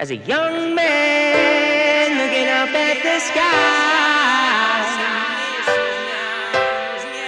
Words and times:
As 0.00 0.10
a 0.10 0.16
young 0.16 0.74
man 0.74 2.10
looking 2.18 2.48
up 2.48 2.68
at 2.74 3.00
the 3.00 3.20
sky, 3.20 3.40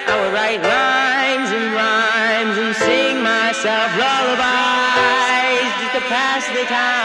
I 0.09 0.21
would 0.21 0.33
write 0.35 0.61
rhymes 0.61 1.51
and 1.52 1.73
rhymes 1.73 2.59
and 2.59 2.75
sing 2.75 3.23
myself 3.23 3.97
lullabies 3.97 5.71
just 5.79 5.95
to 5.95 6.01
pass 6.11 6.48
the 6.48 6.65
time. 6.65 6.96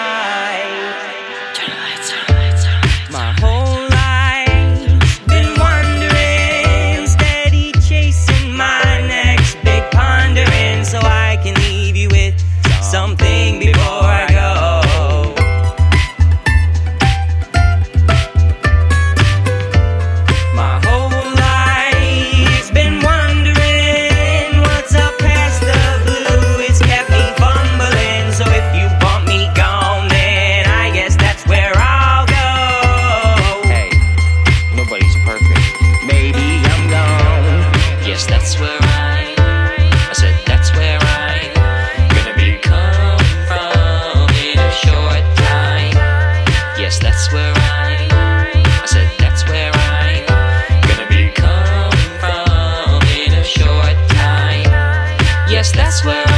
that's 55.74 56.04
where 56.04 56.31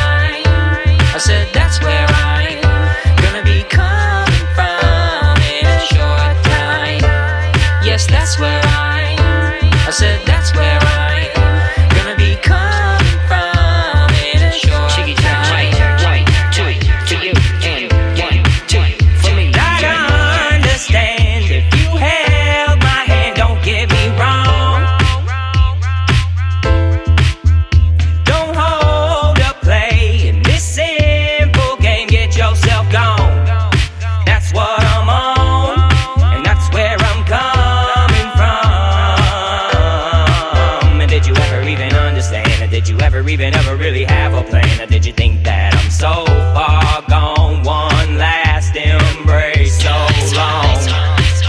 never 43.73 43.83
really 43.83 44.03
have 44.03 44.33
a 44.33 44.43
plan. 44.43 44.87
Did 44.87 45.05
you 45.05 45.13
think 45.13 45.43
that 45.43 45.73
I'm 45.75 45.89
so 45.89 46.25
far 46.53 47.01
gone? 47.09 47.63
One 47.63 48.17
last 48.17 48.75
embrace, 48.75 49.81
so 49.81 49.89
long. 50.35 50.77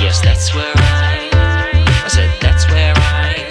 Yes, 0.00 0.20
that's 0.22 0.54
where 0.54 0.72
I. 0.74 1.28
I 2.04 2.08
said 2.08 2.30
that's 2.40 2.66
where 2.70 2.94
I. 2.96 3.44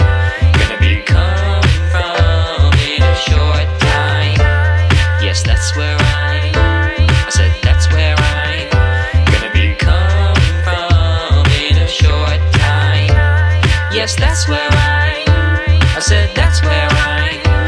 Gonna 0.57 0.79
be 0.79 1.01
from 1.05 2.73
in 2.89 3.03
a 3.03 3.15
short 3.15 3.67
time. 3.79 4.39
Yes, 5.21 5.43
that's 5.43 5.75
where 5.75 5.97
I. 5.99 6.51
I 7.27 7.29
said 7.29 7.53
that's 7.61 7.87
where 7.93 8.15
I. 8.17 8.69
Gonna 9.31 9.53
be 9.53 9.75
from 10.65 11.45
in 11.61 11.77
a 11.77 11.87
short 11.87 12.41
time. 12.53 13.13
Yes, 13.93 14.15
that's 14.15 14.47
where 14.47 14.69
I. 14.71 15.23
I 15.95 15.99
said 15.99 16.29
that's 16.35 16.61
where 16.63 16.89
I. 16.89 17.62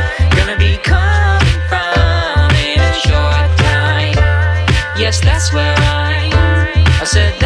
Yes, 5.06 5.22
that's 5.22 5.54
where 5.54 5.76
I, 5.78 6.32
I 7.00 7.04
said 7.06 7.45